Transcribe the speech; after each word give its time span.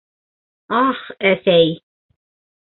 Ах, 0.77 1.01
әсәй!.. 1.33 1.77